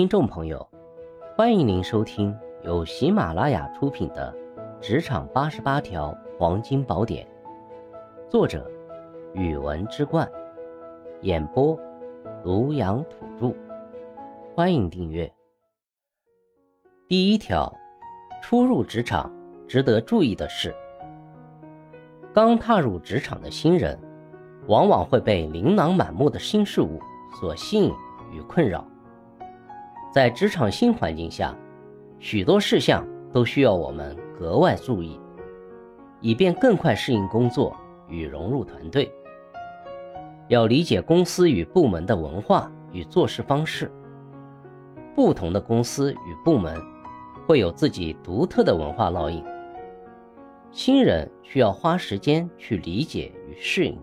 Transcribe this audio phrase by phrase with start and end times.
[0.00, 0.66] 听众朋友，
[1.36, 4.34] 欢迎您收听由喜马拉雅出品的
[4.80, 7.26] 《职场八十八条黄金宝典》，
[8.30, 8.66] 作者：
[9.34, 10.26] 语文之冠，
[11.20, 11.78] 演播：
[12.42, 13.54] 庐阳土著。
[14.54, 15.30] 欢迎订阅。
[17.06, 17.70] 第一条，
[18.40, 19.30] 初入职场
[19.68, 20.74] 值得注意的是，
[22.32, 23.98] 刚踏入职场的新人，
[24.66, 26.98] 往往会被琳琅满目的新事物
[27.38, 27.92] 所吸引
[28.32, 28.82] 与困扰。
[30.12, 31.56] 在职场新环境下，
[32.18, 35.20] 许多事项都需要我们格外注意，
[36.20, 37.76] 以便更快适应工作
[38.08, 39.08] 与融入团队。
[40.48, 43.88] 要理解公司与部门的文化与做事方式。
[45.14, 46.76] 不同的公司与部门
[47.46, 49.44] 会有自己独特的文化烙印，
[50.72, 53.96] 新人需要花时间去理解与适应。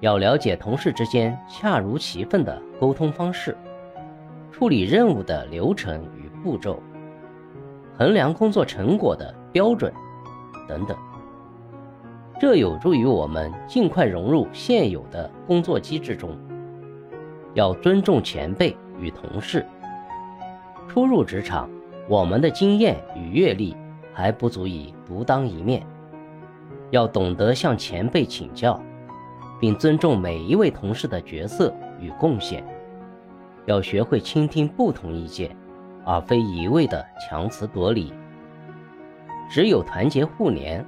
[0.00, 3.54] 要了解同事之间恰如其分的沟通方式。
[4.52, 6.80] 处理任务的流程与步骤，
[7.98, 9.92] 衡量工作成果的标准
[10.68, 10.96] 等等，
[12.38, 16.36] 这有助于我们尽快融入现有的工作机制中。
[17.54, 19.66] 要尊重前辈与同事。
[20.86, 21.68] 初入职场，
[22.08, 23.74] 我们的经验与阅历
[24.12, 25.84] 还不足以独当一面，
[26.90, 28.80] 要懂得向前辈请教，
[29.58, 32.64] 并尊重每一位同事的角色与贡献。
[33.66, 35.54] 要学会倾听不同意见，
[36.04, 38.12] 而非一味的强词夺理。
[39.48, 40.84] 只有团结互联，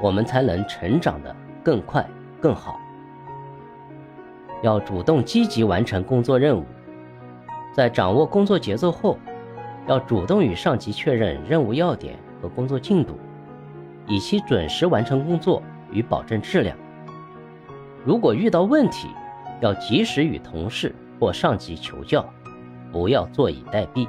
[0.00, 2.08] 我们才能成长得更快
[2.40, 2.80] 更好。
[4.62, 6.64] 要主动积极完成工作任务，
[7.72, 9.18] 在掌握工作节奏后，
[9.86, 13.18] 要主动与上级确认任务要点和工作进度，
[14.06, 16.74] 以期准时完成工作与保证质量。
[18.02, 19.08] 如果遇到问题，
[19.60, 20.94] 要及时与同事。
[21.18, 22.24] 或上级求教，
[22.92, 24.08] 不要坐以待毙，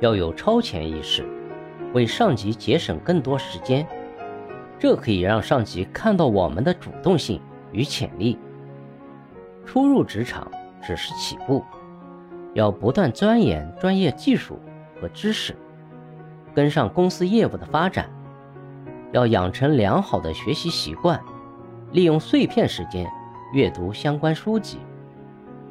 [0.00, 1.24] 要有超前意识，
[1.92, 3.86] 为上级节省更多时间。
[4.78, 7.40] 这可以让上级看到我们的主动性
[7.70, 8.38] 与潜力。
[9.66, 10.50] 初入职场
[10.82, 11.62] 只是起步，
[12.54, 14.58] 要不断钻研专业技术
[15.00, 15.54] 和知识，
[16.54, 18.10] 跟上公司业务的发展，
[19.12, 21.20] 要养成良好的学习习惯，
[21.92, 23.06] 利用碎片时间
[23.52, 24.78] 阅读相关书籍。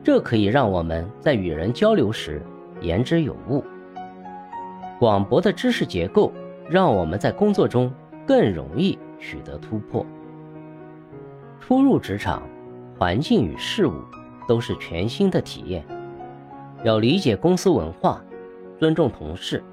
[0.04, 2.42] 这可以让我们在与人交流时
[2.82, 3.64] 言之有物。
[5.00, 6.32] 广博的知识结构
[6.70, 7.92] 让我们在工作中
[8.26, 10.06] 更容易取得突破。
[11.60, 12.44] 初入职场，
[12.98, 13.94] 环境与事物
[14.48, 15.86] 都是全新的体验，
[16.84, 18.22] 要理解公司文化，
[18.80, 19.64] 尊重同事，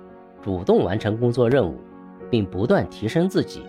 [0.42, 1.76] 主动完成工作任务，
[2.30, 3.62] 并不断提升自己。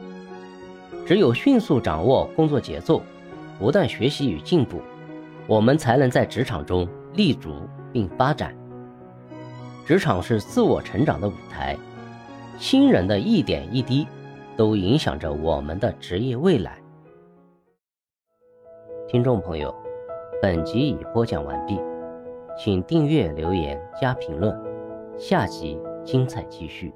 [1.05, 3.01] 只有迅速掌握工作节奏，
[3.57, 4.81] 不断学习与进步。
[5.47, 7.61] 我们才能在职场中立足
[7.93, 8.53] 并发展。
[9.85, 11.77] 职场是自我成长的舞台，
[12.57, 14.05] 新人的一点一滴
[14.57, 16.77] 都影响着我们的职业未来。
[19.07, 19.73] 听众朋友，
[20.41, 21.79] 本集已播讲完毕，
[22.57, 24.53] 请订阅、留言、加评论，
[25.17, 26.93] 下集精彩继续。